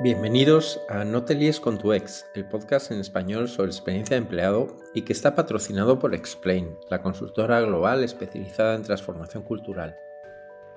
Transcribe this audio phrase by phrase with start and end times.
[0.00, 4.22] Bienvenidos a No te líes con tu ex, el podcast en español sobre experiencia de
[4.22, 9.96] empleado y que está patrocinado por Explain, la consultora global especializada en transformación cultural.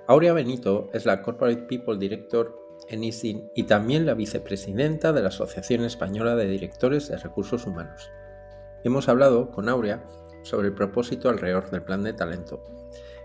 [0.05, 2.55] Aurea Benito es la Corporate People Director
[2.89, 8.11] en ISIN y también la vicepresidenta de la Asociación Española de Directores de Recursos Humanos.
[8.83, 10.07] Hemos hablado con Aurea
[10.43, 12.63] sobre el propósito alrededor del plan de talento.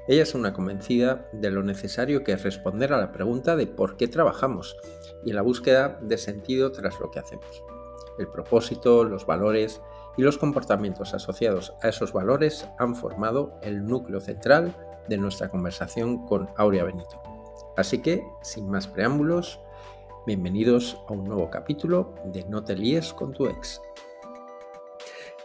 [0.08, 3.96] Ella es una convencida de lo necesario que es responder a la pregunta de por
[3.96, 4.76] qué trabajamos
[5.24, 7.62] y la búsqueda de sentido tras lo que hacemos.
[8.18, 9.80] El propósito, los valores
[10.16, 14.74] y los comportamientos asociados a esos valores han formado el núcleo central
[15.08, 17.22] de nuestra conversación con Aurea Benito.
[17.76, 19.60] Así que, sin más preámbulos,
[20.26, 23.80] bienvenidos a un nuevo capítulo de No te líes con tu ex.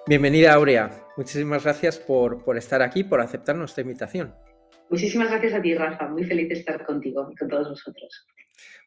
[0.07, 4.33] Bienvenida Aurea, muchísimas gracias por, por estar aquí, por aceptar nuestra invitación.
[4.89, 8.27] Muchísimas gracias a ti, Rafa, muy feliz de estar contigo y con todos nosotros.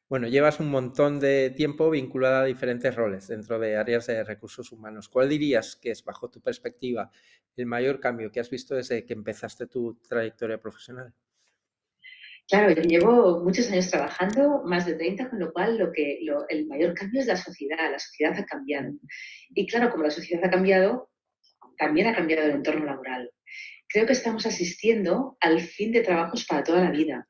[0.09, 4.73] Bueno, llevas un montón de tiempo vinculada a diferentes roles dentro de áreas de recursos
[4.73, 5.09] humanos.
[5.09, 7.11] ¿Cuál dirías que es, bajo tu perspectiva,
[7.57, 11.15] el mayor cambio que has visto desde que empezaste tu trayectoria profesional?
[12.48, 16.67] Claro, yo llevo muchos años trabajando, más de 30, con lo cual lo que, el
[16.67, 18.92] mayor cambio es la sociedad, la sociedad ha cambiado.
[19.51, 21.09] Y claro, como la sociedad ha cambiado,
[21.79, 23.31] también ha cambiado el entorno laboral.
[23.92, 27.27] Creo que estamos asistiendo al fin de trabajos para toda la vida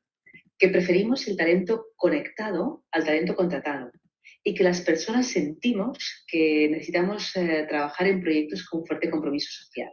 [0.59, 3.91] que preferimos el talento conectado al talento contratado
[4.43, 9.91] y que las personas sentimos que necesitamos eh, trabajar en proyectos con fuerte compromiso social.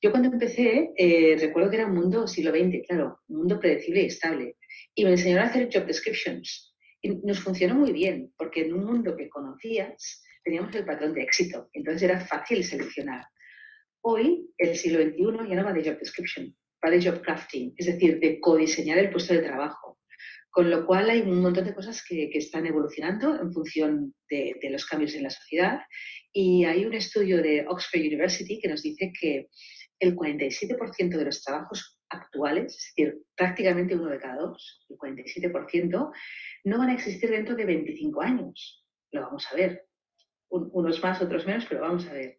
[0.00, 4.02] Yo cuando empecé, eh, recuerdo que era un mundo siglo XX, claro, un mundo predecible
[4.02, 4.56] y estable,
[4.94, 6.74] y me enseñaron a hacer job descriptions.
[7.02, 11.22] Y nos funcionó muy bien, porque en un mundo que conocías teníamos el patrón de
[11.22, 13.26] éxito, entonces era fácil seleccionar.
[14.04, 16.52] Hoy, el siglo XXI ya no va de job description,
[16.84, 20.00] va de job crafting, es decir, de codiseñar el puesto de trabajo.
[20.50, 24.84] Con lo cual hay un montón de cosas que, están evolucionando en función de, los
[24.86, 25.80] cambios en la sociedad.
[26.32, 29.48] Y hay un estudio de Oxford University que nos dice que
[30.00, 36.12] el 47% de los trabajos actuales, es decir, prácticamente uno de cada dos, el 47%,
[36.64, 38.84] no van a existir dentro de 25 años.
[39.12, 39.86] Lo vamos a ver.
[40.48, 42.36] unos más, otros menos, pero vamos a ver.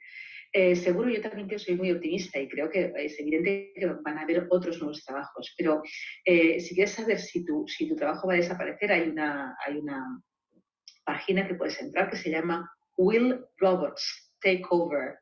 [0.56, 4.20] Eh, seguro yo también que soy muy optimista y creo que es evidente que van
[4.20, 5.82] a haber otros nuevos trabajos, pero
[6.24, 9.78] eh, si quieres saber si tu, si tu trabajo va a desaparecer, hay una, hay
[9.78, 10.22] una
[11.04, 15.18] página que puedes entrar que se llama Will Robots Take Over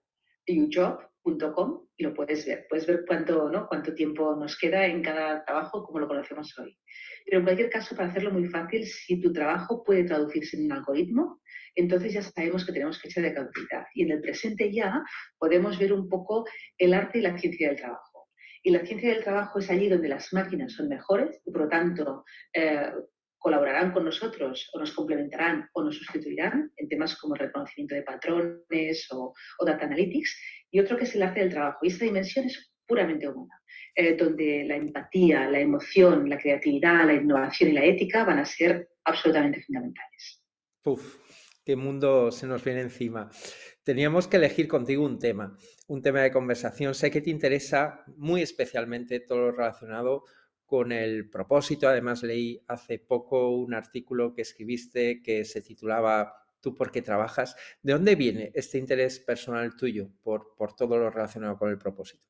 [0.47, 2.65] Your Job.com y lo puedes ver.
[2.69, 3.67] Puedes ver cuánto, ¿no?
[3.67, 6.77] cuánto tiempo nos queda en cada trabajo como lo conocemos hoy.
[7.25, 10.71] Pero en cualquier caso, para hacerlo muy fácil, si tu trabajo puede traducirse en un
[10.73, 11.40] algoritmo,
[11.75, 13.85] entonces ya sabemos que tenemos fecha de caducidad.
[13.93, 15.03] Y en el presente ya
[15.37, 16.45] podemos ver un poco
[16.77, 18.29] el arte y la ciencia del trabajo.
[18.63, 21.69] Y la ciencia del trabajo es allí donde las máquinas son mejores y por lo
[21.69, 22.23] tanto
[22.53, 22.91] eh,
[23.39, 29.07] colaborarán con nosotros o nos complementarán o nos sustituirán en temas como reconocimiento de patrones
[29.11, 29.33] o,
[29.65, 30.39] data analytics.
[30.69, 31.79] Y otro que es el arte del trabajo.
[31.81, 33.55] Y esta dimensión es puramente humana.
[33.93, 38.45] Eh, donde la empatía, la emoción, la creatividad, la innovación y la ética van a
[38.45, 40.41] ser absolutamente fundamentales.
[40.85, 41.20] Uf,
[41.71, 43.29] qué mundo se nos viene encima.
[43.83, 46.93] Teníamos que elegir contigo un tema, un tema de conversación.
[46.93, 50.25] Sé que te interesa muy especialmente todo lo relacionado
[50.65, 51.87] con el propósito.
[51.87, 57.55] Además, leí hace poco un artículo que escribiste que se titulaba Tú por qué trabajas.
[57.81, 62.27] ¿De dónde viene este interés personal tuyo por, por todo lo relacionado con el propósito?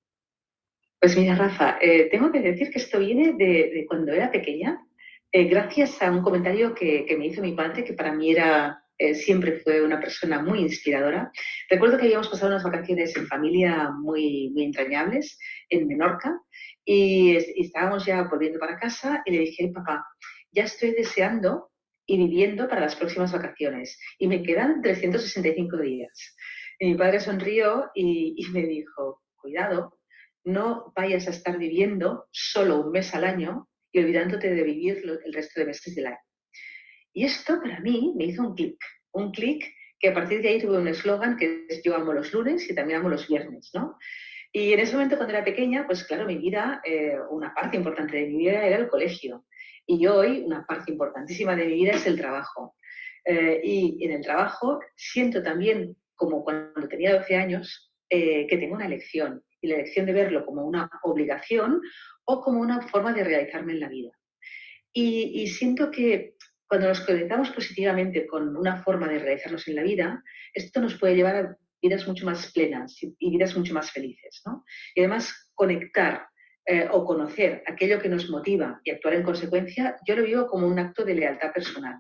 [1.01, 4.87] Pues mira, Rafa, eh, tengo que decir que esto viene de, cuando era pequeña,
[5.31, 9.15] eh, gracias a un comentario que, me hizo mi padre, que para mí era eh,
[9.15, 11.31] siempre fue una persona muy inspiradora.
[11.67, 15.39] Recuerdo que habíamos pasado unas vacaciones en familia muy, muy entrañables
[15.69, 16.39] en Menorca
[16.85, 20.05] y, estábamos ya volviendo para casa y le dije, papá,
[20.51, 21.71] ya estoy deseando
[22.05, 26.35] y viviendo para las próximas vacaciones y me quedan 365 días.
[26.77, 29.97] Y mi padre sonrió y, y me dijo, cuidado,
[30.43, 35.33] no vayas a estar viviendo solo un mes al año y olvidándote de vivir el
[35.33, 36.30] resto de meses del año.
[37.13, 38.77] Y esto para mí me hizo un clic,
[39.11, 39.65] un clic
[39.99, 42.73] que a partir de ahí tuve un eslogan que es yo amo los lunes y
[42.73, 43.97] también amo los viernes, ¿no?
[44.51, 48.17] Y en ese momento cuando era pequeña, pues claro, mi vida, eh, una parte importante
[48.17, 49.45] de mi vida era el colegio.
[49.85, 52.75] Y hoy una parte importantísima de mi vida es el trabajo.
[53.23, 58.75] Eh, y en el trabajo siento también, como cuando tenía 12 años, eh, que tengo
[58.75, 59.41] una elección.
[59.61, 61.81] Y la elección de verlo como una obligación
[62.25, 64.11] o como una forma de realizarme en la vida.
[64.93, 66.35] y siento que
[66.71, 70.23] cuando nos conectamos positivamente con una forma de realizarnos en la vida,
[70.53, 74.41] esto nos puede llevar a vidas mucho más plenas y vidas mucho más felices.
[74.45, 74.63] ¿no?
[74.95, 76.27] Y además, conectar
[76.65, 80.65] eh, o conocer aquello que nos motiva y actuar en consecuencia, yo lo vivo como
[80.65, 81.99] un acto de lealtad personal.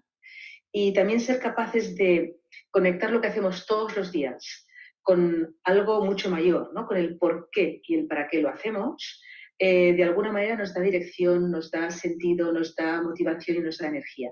[0.71, 2.37] y también ser capaces de
[2.69, 4.65] conectar lo que hacemos todos los días
[5.01, 6.87] con algo mucho mayor, ¿no?
[6.87, 9.21] con el por qué y el para qué lo hacemos,
[9.59, 13.77] eh, de alguna manera nos da dirección, nos da sentido, nos da motivación y nos
[13.77, 14.31] da energía.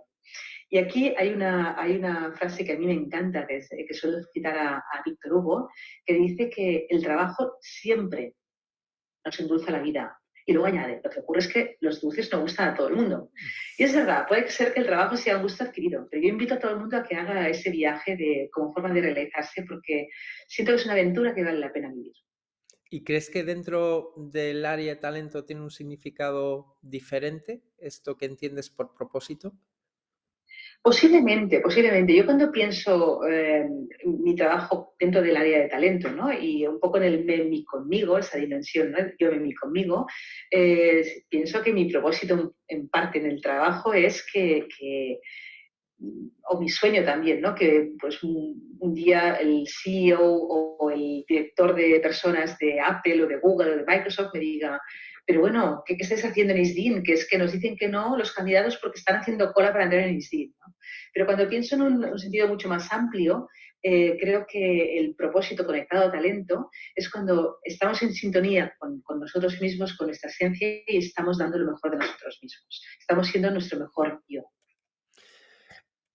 [0.70, 4.20] Y aquí hay una, hay una frase que a mí me encanta, que, que suelo
[4.32, 5.70] citar a, a Víctor Hugo,
[6.06, 8.36] que dice que el trabajo siempre
[9.26, 10.16] nos endulza la vida.
[10.46, 12.96] Y luego añade, lo que ocurre es que los dulces no gustan a todo el
[12.96, 13.32] mundo.
[13.78, 16.56] Y es verdad, puede ser que el trabajo sea un gusto adquirido, pero yo invito
[16.56, 20.08] a todo el mundo a que haga ese viaje de, como forma de realizarse porque
[20.48, 22.14] siento que es una aventura que vale la pena vivir.
[22.90, 28.72] ¿Y crees que dentro del área de talento tiene un significado diferente esto que entiendes
[28.72, 29.54] por propósito?
[30.82, 32.16] Posiblemente, posiblemente.
[32.16, 33.68] Yo cuando pienso eh,
[34.06, 36.32] mi trabajo dentro del área de talento, ¿no?
[36.32, 39.00] Y un poco en el me, mi conmigo, esa dimensión, ¿no?
[39.20, 40.08] Yo me, mi conmigo,
[40.50, 45.20] eh, pienso que mi propósito en parte en el trabajo es que, que
[46.48, 47.54] o mi sueño también, ¿no?
[47.54, 53.28] Que pues un, un, día el CEO o el director de personas de Apple o
[53.28, 54.80] de Google o de Microsoft me diga,
[55.30, 57.04] pero bueno, ¿qué, estáis haciendo en ISDIN?
[57.04, 60.02] Que es que nos dicen que no los candidatos porque están haciendo cola para entrar
[60.02, 60.56] en ISDIN.
[61.14, 63.48] Pero cuando pienso en un, sentido mucho más amplio,
[63.84, 69.20] eh, creo que el propósito conectado a talento es cuando estamos en sintonía con, con,
[69.20, 72.84] nosotros mismos, con nuestra ciencia y estamos dando lo mejor de nosotros mismos.
[73.00, 74.42] Estamos siendo nuestro mejor yo.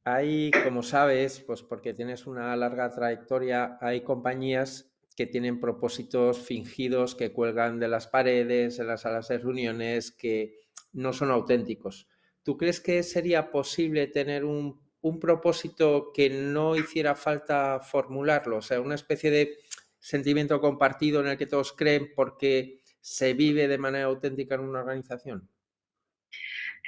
[0.02, 7.14] Hay, como sabes, pues porque tienes una larga trayectoria, hay compañías que tienen propósitos fingidos
[7.14, 10.61] que cuelgan de las paredes, en las salas de reuniones, que
[10.93, 12.08] no son auténticos.
[12.43, 18.58] ¿Tú crees que sería posible tener un, un, propósito que no hiciera falta formularlo?
[18.58, 19.58] O sea, una especie de
[19.99, 24.81] sentimiento compartido en el que todos creen porque se vive de manera auténtica en una
[24.81, 25.49] organización.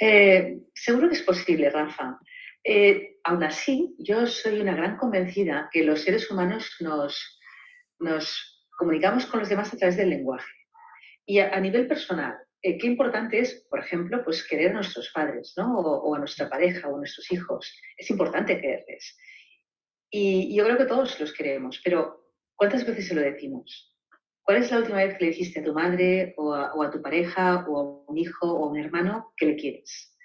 [0.00, 2.19] Eh, seguro que es posible, Rafa.
[2.62, 7.36] Eh, aún así, yo soy una gran convencida que los seres humanos nos
[7.98, 10.50] nos comunicamos con los demás a través del lenguaje.
[11.25, 15.54] Y a, nivel personal, eh, qué importante es, por ejemplo, pues querer a nuestros padres,
[15.56, 15.78] ¿no?
[15.78, 17.75] O, a nuestra pareja o a nuestros hijos.
[17.96, 19.19] Es importante quererles.
[20.10, 23.93] Y, yo creo que todos los queremos, pero ¿cuántas veces se lo decimos?
[24.43, 27.66] ¿Cuál es la última vez que le dijiste a tu madre o a tu pareja
[27.69, 30.16] o a un hijo o a un hermano que le quieres?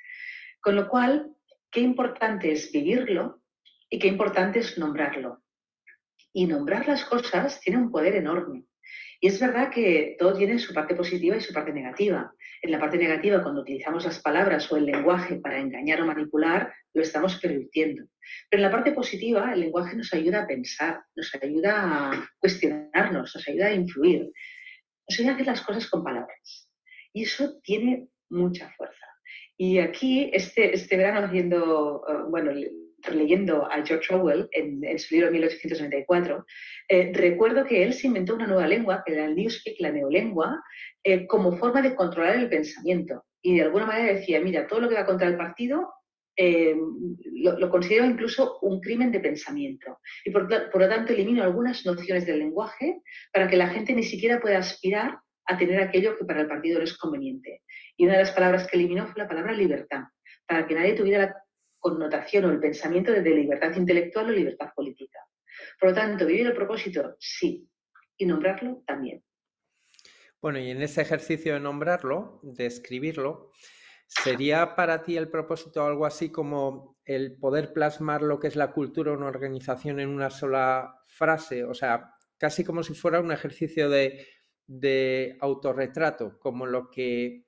[0.62, 1.35] Con lo cual,
[1.71, 3.41] qué importante es vivirlo
[3.89, 5.41] y qué importante es nombrarlo.
[6.33, 8.66] Y nombrar las cosas tiene un poder enorme.
[9.24, 12.33] Y es verdad que todo tiene su parte positiva y su parte negativa.
[12.62, 16.74] En la parte negativa, cuando utilizamos las palabras o el lenguaje para engañar o manipular,
[16.94, 18.04] lo estamos pervirtiendo.
[18.50, 23.36] Pero en la parte positiva, el lenguaje nos ayuda a pensar, nos ayuda a cuestionarnos,
[23.36, 24.31] nos ayuda a influir,
[25.07, 26.69] nos ayuda a hacer las cosas con palabras.
[27.13, 29.06] Y eso tiene mucha fuerza.
[29.56, 32.51] Y aquí, este, este verano, haciendo, uh, bueno,
[33.12, 36.45] leyendo a George Orwell en, en su libro 1894,
[36.88, 40.62] eh, recuerdo que él se inventó una nueva lengua, que era el Newspeak, la neolengua,
[41.03, 43.24] eh, como forma de controlar el pensamiento.
[43.42, 45.92] Y de alguna manera decía, mira, todo lo que va contra el partido
[46.38, 46.75] eh,
[47.33, 50.00] lo, lo, considero incluso un crimen de pensamiento.
[50.24, 53.01] Y por, por, lo tanto elimino algunas nociones del lenguaje
[53.33, 56.80] para que la gente ni siquiera pueda aspirar a tener aquello que para el partido
[56.80, 57.62] no es conveniente.
[57.97, 60.04] Y una de las palabras que eliminó fue la palabra libertad,
[60.47, 61.36] para que nadie tuviera la
[61.81, 65.19] connotación o el pensamiento de libertad intelectual o libertad política.
[65.80, 67.68] Por lo tanto, vivir el propósito, sí,
[68.18, 69.23] y nombrarlo también.
[70.42, 73.52] Bueno, y en ese ejercicio de nombrarlo, de escribirlo,
[74.07, 78.71] ¿sería para ti el propósito algo así como el poder plasmar lo que es la
[78.71, 81.64] cultura de una organización en una sola frase?
[81.64, 84.28] O sea, casi como si fuera un ejercicio de,
[84.68, 87.47] de autorretrato, como lo que,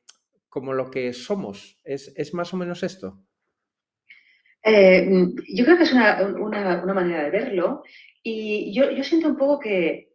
[0.49, 1.79] como lo que somos.
[1.83, 3.23] ¿Es, ¿Es más o menos esto?
[4.63, 7.83] Eh, yo creo que es una, una, manera de verlo
[8.23, 10.13] y yo, yo siento un poco que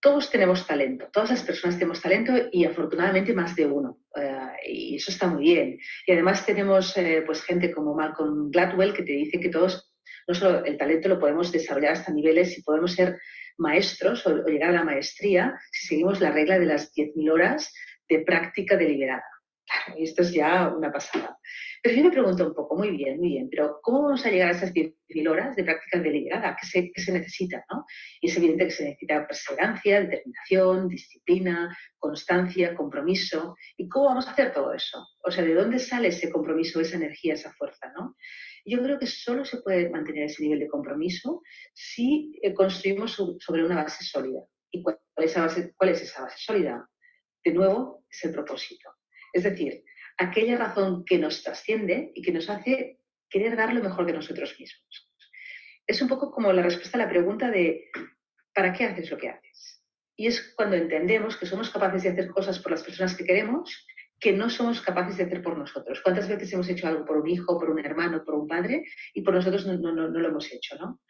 [0.00, 4.00] todos tenemos talento, todas las personas tenemos talento y afortunadamente más de uno.
[4.14, 5.78] Uh, y eso está muy bien.
[6.06, 9.92] Y además tenemos eh, pues gente como Malcolm Gladwell que te dice que todos,
[10.26, 13.18] no solo el talento lo podemos desarrollar hasta niveles y podemos ser
[13.58, 17.72] maestros o, o llegar a la maestría si seguimos la regla de las 10.000 horas
[18.08, 19.24] de práctica deliberada.
[19.66, 21.38] Claro, y esto es ya una pasada.
[21.82, 24.48] Pero yo me pregunto un poco, muy bien, muy bien, pero ¿cómo vamos a llegar
[24.48, 26.56] a esas 10.000 horas de práctica deliberada?
[26.60, 27.64] ¿Qué se, qué se necesita?
[27.70, 27.84] ¿no?
[28.20, 33.56] Y es evidente que se necesita perseverancia, determinación, disciplina, constancia, compromiso.
[33.76, 35.04] ¿Y cómo vamos a hacer todo eso?
[35.24, 37.92] O sea, ¿de dónde sale ese compromiso, esa energía, esa fuerza?
[37.98, 38.14] ¿no?
[38.64, 41.42] Yo creo que solo se puede mantener ese nivel de compromiso
[41.72, 44.40] si eh, construimos sobre una base sólida.
[44.70, 46.88] ¿Y cuál cuál es esa base sólida?
[47.44, 48.95] De nuevo, es el propósito.
[49.32, 49.84] Es decir,
[50.16, 54.56] aquella razón que nos trasciende y que nos hace querer dar lo mejor de nosotros
[54.58, 55.12] mismos.
[55.86, 57.90] Es un poco como la respuesta a la pregunta de
[58.54, 59.82] ¿para qué haces lo que haces?
[60.16, 63.86] Y es cuando entendemos que somos capaces de hacer cosas por las personas que queremos
[64.18, 66.00] que no somos capaces de hacer por nosotros.
[66.02, 69.22] ¿Cuántas veces hemos hecho algo por un hijo, por un hermano, por un padre y
[69.22, 70.76] por nosotros no, lo hemos hecho?
[70.76, 71.00] ¿no?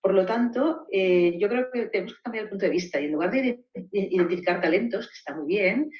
[0.00, 3.06] Por lo tanto, eh, yo creo que tenemos que cambiar el punto de vista y
[3.06, 5.90] en lugar de identificar talentos, que está muy bien,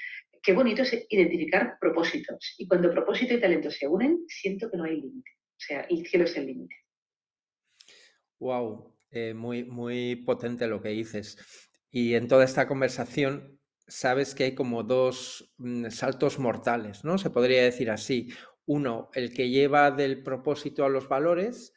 [0.42, 2.54] qué bonito es identificar propósitos.
[2.58, 5.30] Y cuando propósito y talento se unen, siento que no hay límite.
[5.30, 6.75] O sea, el cielo es el límite.
[8.38, 11.38] Wow, eh, muy, muy potente lo que dices.
[11.90, 17.18] Y en toda esta conversación sabes que hay como dos mm, saltos mortales, ¿no?
[17.18, 18.32] Se podría decir así.
[18.64, 21.75] Uno, el que lleva del propósito a los valores,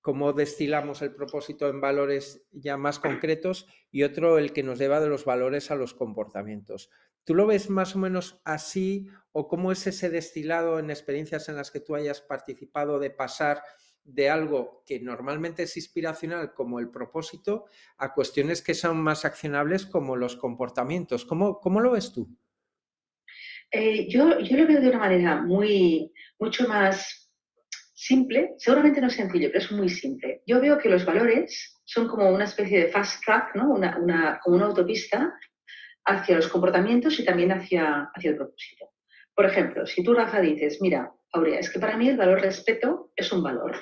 [0.00, 5.00] cómo destilamos el propósito en valores ya más concretos, y otro, el que nos lleva
[5.00, 6.90] de los valores a los comportamientos.
[7.28, 11.56] ¿Tú lo ves más o menos así o cómo es ese destilado en experiencias en
[11.56, 13.62] las que tú hayas participado de pasar
[14.02, 17.66] de algo que normalmente es inspiracional como el propósito
[17.98, 21.26] a cuestiones que son más accionables como los comportamientos.
[21.26, 22.34] ¿Cómo, cómo lo ves tú?
[23.72, 27.30] Eh, yo, yo, lo veo de una manera muy, mucho más
[27.92, 30.42] simple, seguramente no sencillo, pero es muy simple.
[30.46, 33.74] Yo veo que los valores son como una especie de fast track, ¿no?
[33.74, 35.34] una, una, como una autopista
[36.08, 38.90] hacia los comportamientos y también hacia, hacia el propósito.
[39.34, 43.12] Por ejemplo, si tú, Rafa, dices, mira, Aurea, es que para mí el valor respeto
[43.14, 43.76] es un valor.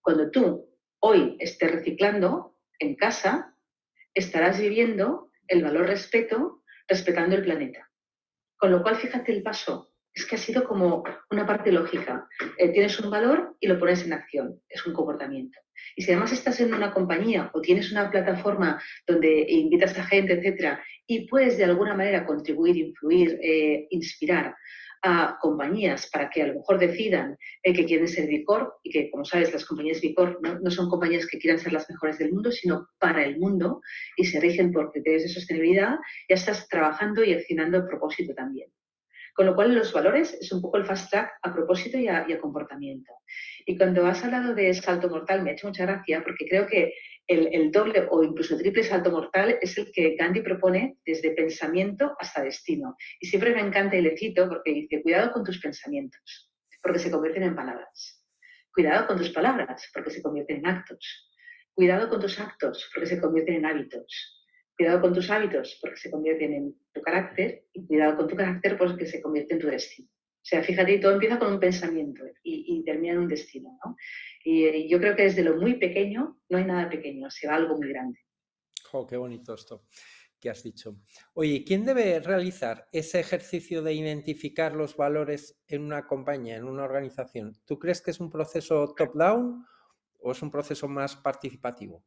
[0.00, 0.68] Cuando tú
[1.00, 3.54] hoy estés reciclando en casa,
[4.14, 7.90] estarás viviendo el valor respeto respetando el planeta.
[8.56, 9.91] Con lo cual, fíjate el paso.
[10.14, 12.28] Es que ha sido como una parte lógica.
[12.58, 14.60] Eh, tienes un valor y lo pones en acción.
[14.68, 15.58] Es un comportamiento.
[15.96, 20.34] Y si además estás en una compañía o tienes una plataforma donde invitas a gente,
[20.34, 24.54] etcétera, y puedes de alguna manera contribuir, influir, eh, inspirar
[25.04, 29.10] a compañías para que a lo mejor decidan eh, que quieren ser Bicor y que,
[29.10, 32.32] como sabes, las compañías Bicor no, no, son compañías que quieran ser las mejores del
[32.32, 33.80] mundo, sino para el mundo
[34.16, 35.96] y se rigen por criterios de sostenibilidad,
[36.28, 38.70] ya estás trabajando y accionando el propósito también.
[39.34, 42.26] Con lo cual, los valores es un poco el fast track a propósito y a,
[42.28, 43.12] y a comportamiento.
[43.64, 46.92] Y cuando has hablado de salto mortal, me ha hecho mucha gracia porque creo que
[47.26, 52.42] el, doble o incluso triple salto mortal es el que Gandhi propone desde pensamiento hasta
[52.42, 52.96] destino.
[53.20, 57.10] Y siempre me encanta y le cito porque dice, cuidado con tus pensamientos, porque se
[57.10, 58.24] convierten en palabras.
[58.74, 61.30] Cuidado con tus palabras, porque se convierten en actos.
[61.74, 64.41] Cuidado con tus actos, porque se convierten en hábitos.
[64.76, 67.66] Cuidado con tus hábitos, porque se convierten en tu carácter.
[67.72, 70.08] Y cuidado con tu carácter, porque se convierte en tu destino.
[70.08, 73.96] O sea, fíjate, todo empieza con un pensamiento y, termina en un destino, ¿no?
[74.44, 77.76] Y, yo creo que desde lo muy pequeño no hay nada pequeño, se va algo
[77.76, 78.18] muy grande.
[78.92, 79.84] Oh, qué bonito esto
[80.42, 80.96] que has dicho.
[81.34, 86.82] Oye, ¿quién debe realizar ese ejercicio de identificar los valores en una compañía, en una
[86.82, 87.56] organización?
[87.64, 89.64] ¿Tú crees que es un proceso top-down
[90.18, 92.04] o es un proceso más participativo?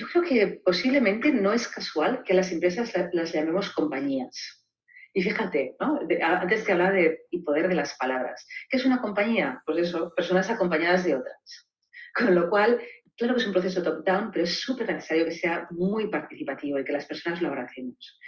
[0.00, 4.64] Yo creo que posiblemente no es casual que las empresas las llamemos compañías.
[5.12, 6.00] Y fíjate, ¿no?
[6.22, 8.46] antes te hablaba de y poder de las palabras.
[8.70, 9.62] ¿Qué es una compañía?
[9.66, 11.68] Pues eso, personas acompañadas de otras.
[12.16, 12.80] Con lo cual,
[13.14, 16.84] claro que es un proceso top-down, pero es súper necesario que sea muy participativo y
[16.84, 18.18] que las personas lo abracemos.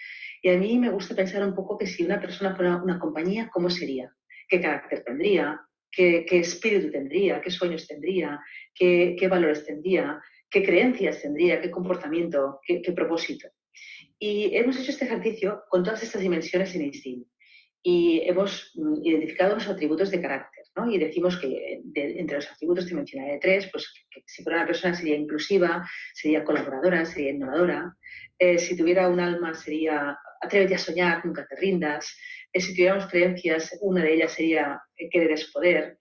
[0.42, 3.48] Y a mí me gusta pensar un poco que si una persona fuera una compañía,
[3.50, 4.12] ¿cómo sería?
[4.46, 5.58] ¿Qué carácter tendría?
[5.90, 7.40] ¿Qué, espíritu tendría?
[7.40, 8.38] ¿Qué sueños tendría?
[8.74, 10.20] ¿Qué, valores tendría?
[10.52, 11.62] ¿Qué creencias tendría?
[11.62, 12.60] ¿Qué comportamiento?
[12.66, 13.48] ¿Qué, propósito?
[14.18, 17.26] Y hemos hecho este ejercicio con todas estas dimensiones en INSTIN
[17.82, 20.90] y hemos mm, identificado los atributos de carácter, ¿no?
[20.90, 23.90] Y decimos que entre los atributos te mencionaré tres, pues
[24.26, 27.96] si fuera una persona sería inclusiva, sería colaboradora, sería innovadora,
[28.38, 32.14] eh, si tuviera un alma sería atrévete a soñar, nunca te rindas,
[32.52, 35.98] eh, si tuviéramos creencias, una de ellas sería eh, querer es poder,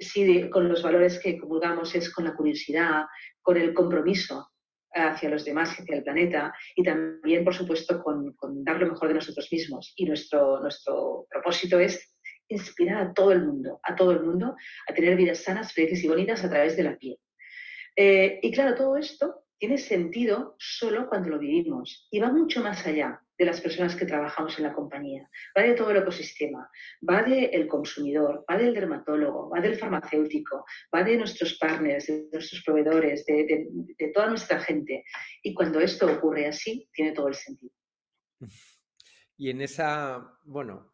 [0.00, 3.04] si con los valores que comulgamos es con la curiosidad,
[3.42, 4.50] con el compromiso,
[4.92, 9.14] hacia los demás, hacia el planeta y también, por supuesto, con, dar lo mejor de
[9.14, 9.92] nosotros mismos.
[9.96, 12.16] Y nuestro, nuestro propósito es
[12.48, 14.56] inspirar a todo el mundo, a todo el mundo,
[14.88, 17.16] a tener vidas sanas, felices y bonitas a través de la piel.
[17.96, 22.86] Eh, y claro, todo esto tiene sentido solo cuando lo vivimos y va mucho más
[22.86, 26.70] allá de las personas que trabajamos en la compañía, va de todo el ecosistema,
[27.08, 32.62] va del consumidor, va del dermatólogo, va del farmacéutico, va de nuestros partners, de nuestros
[32.62, 33.66] proveedores, de,
[34.12, 35.04] toda nuestra gente.
[35.42, 37.72] Y cuando esto ocurre así, tiene todo el sentido.
[39.38, 40.92] Y en esa, bueno,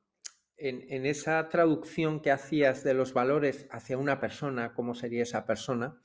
[0.57, 6.01] en, esa traducción que hacías de los valores hacia una persona, ¿cómo sería esa persona?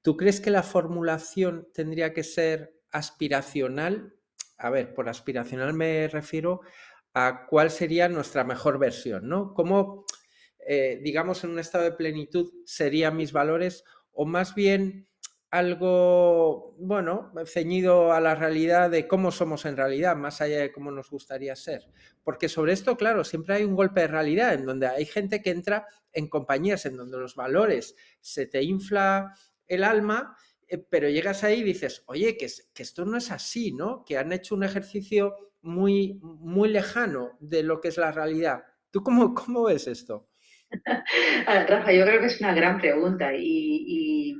[0.00, 4.14] ¿Tú crees que la formulación tendría que ser aspiracional?
[4.62, 6.60] A ver, por aspiracional me refiero
[7.14, 9.52] a cuál sería nuestra mejor versión, ¿no?
[9.54, 10.06] ¿Cómo
[10.66, 15.08] eh, digamos, en un estado de plenitud serían mis valores o más bien
[15.50, 20.90] algo, bueno, ceñido a la realidad de cómo somos en realidad, más allá de cómo
[20.90, 21.90] nos gustaría ser.
[22.22, 25.50] Porque sobre esto, claro, siempre hay un golpe de realidad en donde hay gente que
[25.50, 29.34] entra en compañías en donde los valores se te infla
[29.66, 30.36] el alma,
[30.78, 34.04] pero llegas ahí y dices, oye, que, esto no es así, ¿no?
[34.04, 38.64] Que han hecho un ejercicio muy, muy lejano de lo que es la realidad.
[38.90, 40.28] ¿Tú cómo, ves esto?
[41.46, 44.36] Rafa, yo creo que es una gran pregunta y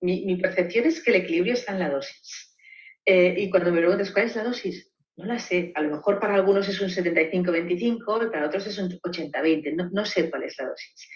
[0.00, 2.56] mi, percepción es que el equilibrio está en la dosis.
[3.04, 5.72] Eh, y cuando me preguntas cuál es la dosis, no la sé.
[5.74, 9.74] A lo mejor para algunos es un 75-25 y para otros es un 80-20.
[9.74, 11.08] No, no sé cuál es la dosis.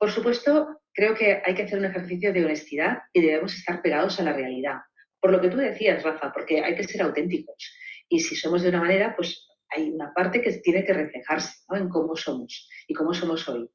[0.00, 4.18] Por supuesto, creo que hay que hacer un ejercicio de honestidad y debemos estar pegados
[4.18, 4.78] a la realidad.
[5.20, 7.70] Por lo que tú decías, Rafa, porque hay que ser auténticos.
[8.08, 11.90] Y si somos de una manera, pues hay una parte que tiene que reflejarse en
[11.90, 13.68] cómo somos y cómo somos hoy.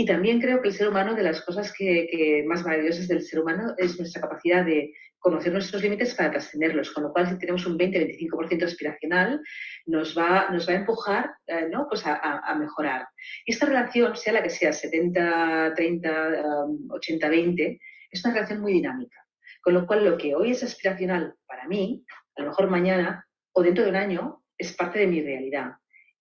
[0.00, 3.40] Y también creo que el ser humano, de las cosas que, más maravillosas del ser
[3.40, 7.66] humano, es nuestra capacidad de conocer nuestros límites para trascenderlos, con lo cual si tenemos
[7.66, 9.42] un 20-25% aspiracional,
[9.84, 11.86] nos va, nos va a empujar eh, ¿no?
[11.86, 13.08] pues a, mejorar.
[13.44, 17.80] Y esta relación, sea la que sea, 70, 30, 80, 20,
[18.10, 19.22] es una relación muy dinámica.
[19.62, 22.06] Con lo cual, lo que hoy es aspiracional para mí,
[22.38, 25.72] a lo mejor mañana o dentro de un año, es parte de mi realidad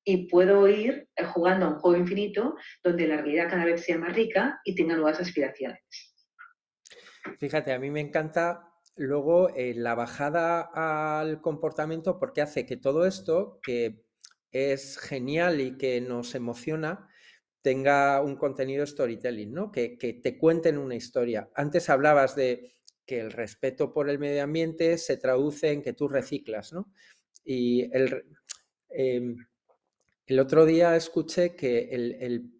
[0.10, 4.00] y puedo ir eh, jugando a un juego infinito donde la realidad cada vez sea
[4.00, 5.80] más rica y tenga nuevas aspiraciones.
[7.38, 10.62] Fíjate, a mí me encanta luego eh, la bajada
[11.20, 14.04] al comportamiento porque hace que todo esto, que
[14.52, 17.08] es genial y que nos emociona,
[17.62, 19.72] tenga un contenido storytelling, ¿no?
[19.72, 21.52] Que, te cuenten una historia.
[21.54, 22.74] Antes hablabas de
[23.06, 26.92] que el respeto por el medio ambiente se traduce en que tú reciclas, ¿no?
[27.46, 28.26] Y el,
[28.90, 29.36] em,
[30.30, 32.54] el otro día escuché que el,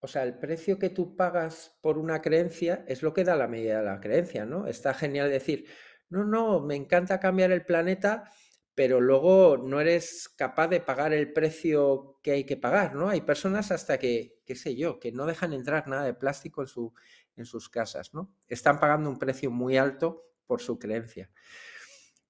[0.00, 3.48] o sea, el precio que tú pagas por una creencia es lo que da la
[3.48, 4.66] medida de la creencia, ¿no?
[4.66, 5.66] Está genial decir,
[6.10, 8.30] no, no, me encanta cambiar el planeta,
[8.74, 13.08] pero luego no eres capaz de pagar el precio que hay que pagar, ¿no?
[13.08, 16.68] Hay personas hasta que, qué sé yo, que no dejan entrar nada de plástico en,
[16.68, 16.92] su,
[17.36, 18.36] en sus casas, ¿no?
[18.48, 21.30] Están pagando un precio muy alto por su creencia.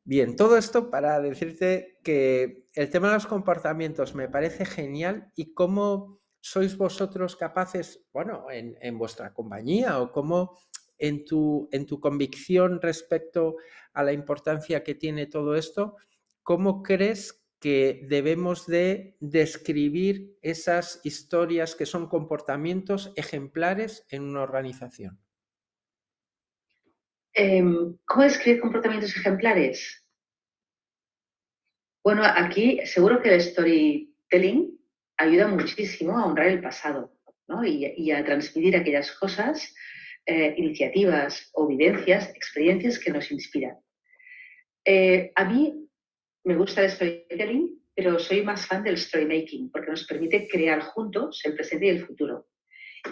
[0.04, 5.54] Bien, todo esto para decirte que el tema de los comportamientos me parece genial y
[5.54, 10.58] cómo sois vosotros capaces, bueno, en, vuestra compañía o cómo
[10.98, 13.56] en tu, en tu convicción respecto
[13.92, 15.96] a la importancia que tiene todo esto,
[16.42, 25.20] ¿cómo crees que debemos de describir esas historias que son comportamientos ejemplares en una organización?
[27.34, 30.04] Em, ¿Cómo describir comportamientos ejemplares?
[32.04, 34.78] Bueno, aquí seguro que el storytelling
[35.16, 37.16] ayuda muchísimo a honrar el pasado
[37.64, 39.74] y, a transmitir aquellas cosas,
[40.26, 43.78] eh, iniciativas o vivencias, experiencias que nos inspiran.
[44.84, 45.88] Eh, a mí
[46.44, 51.40] me gusta el storytelling, pero soy más fan del storymaking porque nos permite crear juntos
[51.44, 52.48] el presente y el futuro.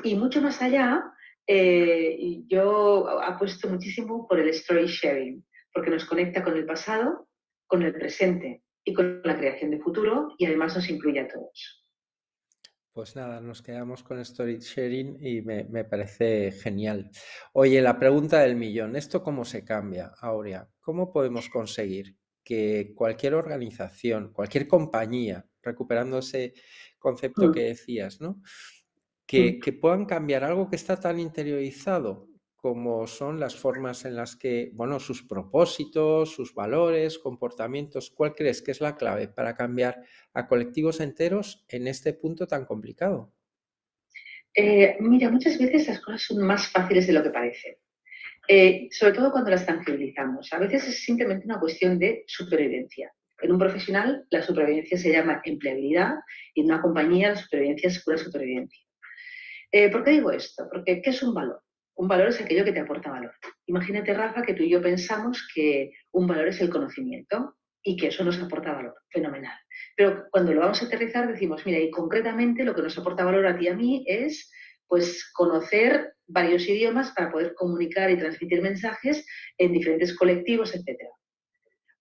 [0.04, 1.02] Y mucho más allá,
[1.46, 7.28] eh, yo apuesto muchísimo por el story sharing, porque nos conecta con el pasado,
[7.66, 11.84] con el presente y con la creación de futuro y además nos incluye a todos.
[12.92, 17.08] Pues nada, nos quedamos con story sharing y me, parece genial.
[17.52, 20.68] Oye, la pregunta del millón, ¿esto cómo se cambia, Aurea?
[20.80, 26.54] ¿Cómo podemos conseguir que cualquier organización, cualquier compañía, recuperando ese
[26.98, 27.52] concepto mm.
[27.52, 28.42] que decías, ¿no?
[29.32, 29.60] Mm.
[29.60, 34.70] que, puedan cambiar algo que está tan interiorizado como son las formas en las que,
[34.74, 40.46] bueno, sus propósitos, sus valores, comportamientos, ¿cuál crees que es la clave para cambiar a
[40.46, 43.32] colectivos enteros en este punto tan complicado?
[44.54, 47.76] Eh, mira, muchas veces las cosas son más fáciles de lo que parecen,
[48.46, 50.52] eh, sobre todo cuando las tangibilizamos.
[50.52, 53.10] A veces es simplemente una cuestión de supervivencia.
[53.40, 56.16] En un profesional la supervivencia se llama empleabilidad
[56.52, 58.89] y en una compañía la supervivencia es pura supervivencia.
[59.72, 60.68] Eh, ¿Por qué digo esto?
[60.70, 61.62] Porque ¿qué es un valor?
[61.94, 63.32] Un valor es aquello que te aporta valor.
[63.66, 68.08] Imagínate, Rafa, que tú y yo pensamos que un valor es el conocimiento y que
[68.08, 68.94] eso nos aporta valor.
[69.10, 69.56] Fenomenal.
[69.96, 73.46] Pero cuando lo vamos a aterrizar decimos, mira, y concretamente lo que nos aporta valor
[73.46, 74.50] a ti y a mí es
[74.86, 79.24] pues conocer varios idiomas para poder comunicar y transmitir mensajes
[79.56, 80.98] en diferentes colectivos, etc.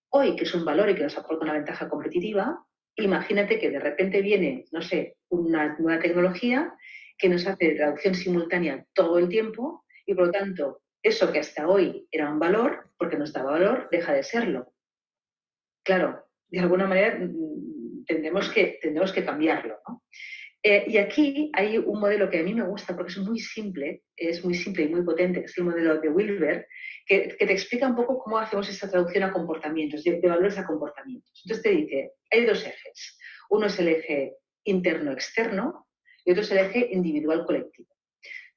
[0.09, 3.79] Hoy, que es un valor y que nos aporta una ventaja competitiva, imagínate que de
[3.79, 6.73] repente viene, no sé, una nueva tecnología
[7.19, 11.67] que nos hace traducción simultánea todo el tiempo y por lo tanto eso que hasta
[11.67, 14.73] hoy era un valor, porque nos daba valor, deja de serlo.
[15.83, 19.77] Claro, de alguna manera mm, tendremos que, tendremos que cambiarlo.
[20.61, 24.03] Eh, y aquí hay un modelo que a mí me gusta porque es muy simple,
[24.15, 26.67] es muy simple y muy potente, es el modelo de Wilber,
[27.05, 31.41] que, te explica un poco cómo hacemos esta traducción a comportamientos, de, valores a comportamientos.
[31.45, 33.17] Entonces te dice, hay dos ejes.
[33.49, 35.87] Uno es el eje interno-externo
[36.25, 37.89] y otro es el eje individual-colectivo.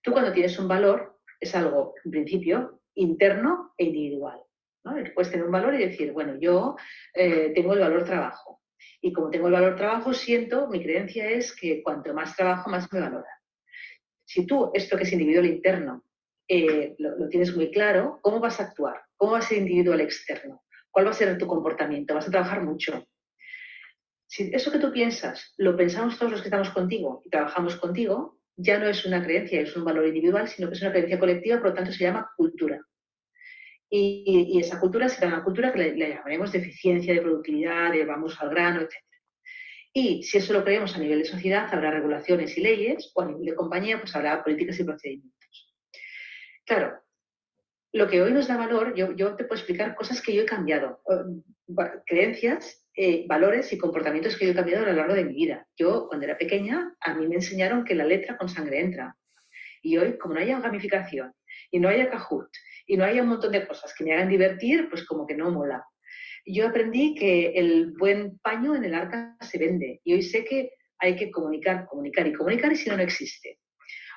[0.02, 4.40] Tú cuando tienes un valor es algo, en principio, interno e individual.
[4.84, 4.94] ¿no?
[5.14, 6.76] Puedes tener un valor y decir, bueno, yo
[7.14, 8.62] eh, tengo el valor trabajo
[9.00, 12.92] y como tengo el valor trabajo, siento, mi creencia es que cuanto más trabajo, más
[12.92, 13.28] me valora.
[14.24, 16.04] Si tú esto que es individual interno
[16.48, 19.02] eh, lo, tienes muy claro, ¿cómo vas a actuar?
[19.16, 20.62] ¿Cómo va a ser individual externo?
[20.90, 22.14] ¿Cuál va a ser tu comportamiento?
[22.14, 23.06] ¿Vas a trabajar mucho?
[24.32, 28.40] Si eso que tú piensas lo pensamos todos los que estamos contigo y trabajamos contigo,
[28.56, 31.58] ya no es una creencia, es un valor individual, sino que es una creencia colectiva,
[31.58, 32.80] por lo tanto se llama cultura.
[33.90, 38.40] Y, esa cultura será una cultura que le, llamaremos de eficiencia, de productividad, de vamos
[38.40, 38.94] al grano, etc.
[39.92, 43.26] Y si eso lo creemos a nivel de sociedad, habrá regulaciones y leyes, o a
[43.26, 45.74] nivel de compañía, pues habrá políticas y procedimientos.
[46.64, 47.02] Claro,
[47.92, 51.02] lo que hoy nos da valor, yo, te puedo explicar cosas que yo he cambiado,
[51.10, 55.34] eh, creencias, eh, valores y comportamientos que yo he cambiado a lo largo de mi
[55.34, 55.66] vida.
[55.76, 59.16] Yo, cuando era pequeña, a mí me enseñaron que la letra con sangre entra.
[59.82, 61.32] Y hoy, como no haya gamificación
[61.70, 62.50] y no haya Kahoot
[62.86, 65.50] y no haya un montón de cosas que me hagan divertir, pues como que no
[65.50, 65.84] mola.
[66.44, 70.72] Yo aprendí que el buen paño en el arca se vende y hoy sé que
[70.98, 73.58] hay que comunicar, comunicar y comunicar y si no, no existe.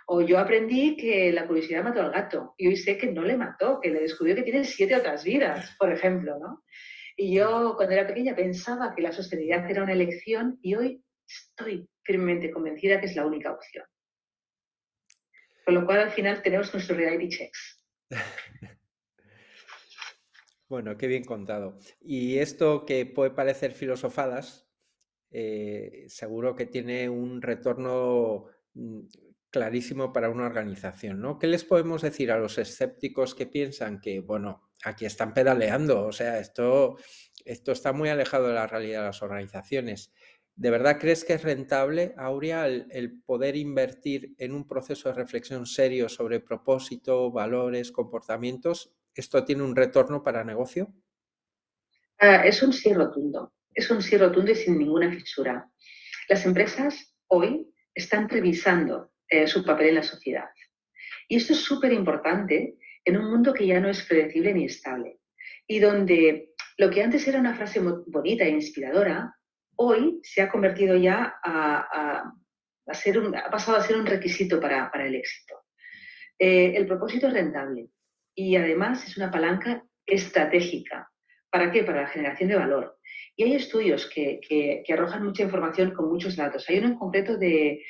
[0.08, 3.38] O yo aprendí que la curiosidad mató al gato y hoy sé que no le
[3.38, 6.64] mató, que le descubrió que tiene siete otras vidas, por ejemplo, ¿no?
[7.16, 11.88] Y yo cuando era pequeña pensaba que la sostenibilidad era una elección y hoy estoy
[12.04, 13.86] firmemente convencida que es la única opción.
[15.66, 17.82] Con lo cual al final tenemos nuestros reality checks.
[20.68, 21.78] Bueno, qué bien contado.
[22.02, 24.68] Y esto que puede parecer filosofadas,
[25.30, 29.02] eh, seguro que tiene un retorno mm,
[29.52, 31.38] clarísimo para una organización, ¿no?
[31.38, 36.12] ¿Qué les podemos decir a los escépticos que piensan que, bueno, aquí están pedaleando, o
[36.12, 36.98] sea, esto,
[37.44, 40.14] esto está muy alejado de la realidad de las organizaciones?
[40.56, 45.66] ¿De verdad crees que es rentable, Aurea, el, poder invertir en un proceso de reflexión
[45.66, 48.94] serio sobre propósito, valores, comportamientos?
[49.14, 50.94] ¿Esto tiene un retorno para negocio?
[52.20, 55.70] Ah, es un sí rotundo, es un sí rotundo y sin ninguna fisura.
[56.30, 60.50] Las empresas hoy están revisando eh, su papel en la sociedad.
[61.28, 65.20] Y esto es súper importante en un mundo que ya no es predecible ni estable
[65.68, 69.34] y donde lo que antes era una frase bonita e inspiradora,
[69.78, 72.34] hoy se ha convertido ya a,
[72.92, 75.56] ser un, ha pasado a ser un requisito para, el éxito.
[76.38, 77.90] Eh, el propósito es rentable
[78.36, 81.10] y además es una palanca estratégica.
[81.50, 81.84] ¿Para qué?
[81.84, 82.98] Para la generación de valor.
[83.38, 86.70] Y hay estudios que, que, arrojan mucha información con muchos datos.
[86.70, 87.82] Hay uno en concreto de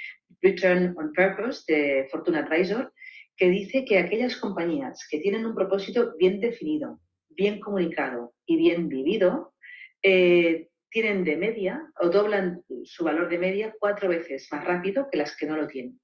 [0.41, 2.93] Return on Purpose de Fortuna Advisor
[3.37, 8.87] que dice que aquellas compañías que tienen un propósito bien definido, bien comunicado y bien
[8.87, 9.53] vivido,
[10.01, 15.17] eh, tienen de media o doblan su valor de media cuatro veces más rápido que
[15.17, 15.99] las que no lo tienen.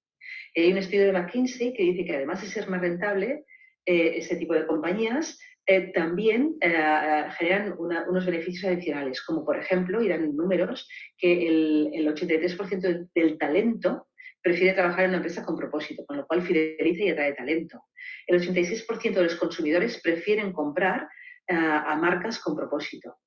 [0.56, 3.46] Hay un estudio de McKinsey que dice que además de ser más rentable,
[3.86, 10.02] eh, ese tipo de compañías eh, también eh, generan unos beneficios adicionales, como por ejemplo,
[10.02, 14.08] y dan números, que el, el 83% del, talento
[14.42, 17.86] prefiere trabajar en una empresa con propósito, con lo cual fideliza y atrae talento.
[18.28, 21.08] El 86% de los consumidores prefieren comprar
[21.48, 23.18] a marcas con propósito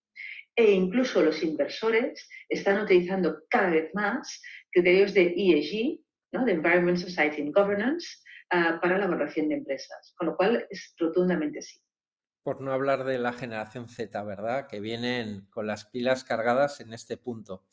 [0.57, 6.00] e incluso los inversores están utilizando cada vez más criterios de ESG,
[6.33, 6.44] ¿no?
[6.44, 8.07] de Environment, Society and Governance,
[8.50, 11.81] ah, para la evaluación de empresas, con lo cual es rotundamente sí.
[12.42, 14.68] Por no hablar de la generación Z, ¿verdad?
[14.68, 17.64] Que vienen con las pilas cargadas en este punto.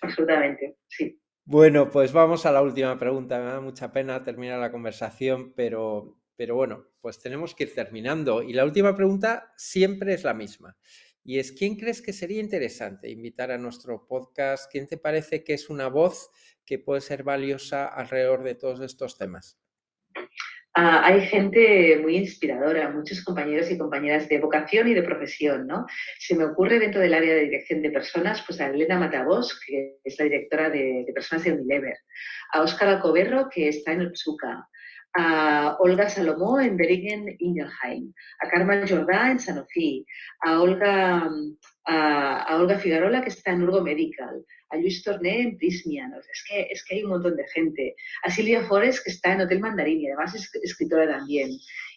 [0.00, 1.20] Absolutamente, sí.
[1.46, 3.38] Bueno, pues vamos a la última pregunta.
[3.38, 8.42] Me da mucha pena terminar la conversación, pero, pero bueno, pues tenemos que ir terminando.
[8.42, 10.76] Y la última pregunta siempre es la misma.
[11.22, 14.70] Y es, ¿quién crees que sería interesante invitar a nuestro podcast?
[14.70, 16.30] ¿Quién te parece que es una voz
[16.64, 19.58] que puede ser valiosa alrededor de todos estos temas?
[20.76, 25.86] Ah, hay gente muy inspiradora, muchos compañeros y compañeras de vocación y de profesión, ¿no?
[26.18, 29.98] Se me ocurre dentro del área de dirección de personas, pues a Elena Matavos, que
[30.02, 31.96] es la directora de, personas de Unilever,
[32.52, 34.68] a Óscar Alcoberro, que está en Otsuka,
[35.16, 40.04] a Olga Salomó en Beringen Ingelheim, a Carmen Jordá en Sanofi,
[40.40, 41.30] a Olga,
[41.86, 46.62] a, Olga Figarola que está en Urgo Medical, a Luis Torné en Prismian, es que,
[46.70, 50.00] es que hay un montón de gente, a Silvia Forest que está en Hotel Mandarín
[50.00, 51.50] y además es escritora también.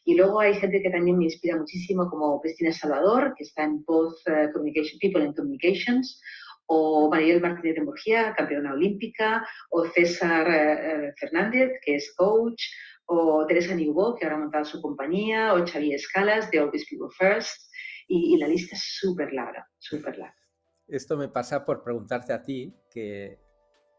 [0.06, 3.84] Y luego hay gente que también me inspira muchísimo como Cristina Salvador, que está en
[3.84, 6.22] Both eh, Communication, People and Communications,
[6.68, 12.62] o Mariel Martínez de Murgía, campeona olímpica, o César eh, Fernández, que es coach,
[13.08, 17.10] o Teresa Newbo, que ahora ha montado su compañía, o Xavier Escalas, de Always People
[17.18, 17.72] First,
[18.08, 20.36] y, la lista es súper larga, súper larga.
[20.88, 23.40] Esto me pasa por preguntarte a ti, que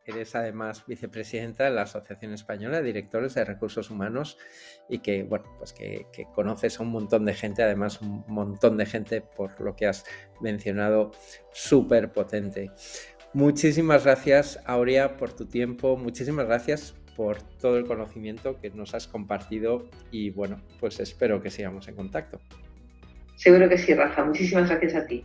[0.08, 4.38] Eres además vicepresidenta de la Asociación Española de Directores de Recursos Humanos
[4.88, 8.86] y que, bueno, pues que, conoces a un montón de gente, además un montón de
[8.86, 10.06] gente por lo que has
[10.40, 11.10] mencionado,
[11.52, 12.70] súper potente.
[13.34, 15.98] Muchísimas gracias, Aurea, por tu tiempo.
[15.98, 21.50] Muchísimas gracias por todo el conocimiento que nos has compartido y bueno, pues espero que
[21.50, 22.40] sigamos en contacto.
[23.34, 24.24] Seguro que sí, Rafa.
[24.24, 25.24] Muchísimas gracias a ti.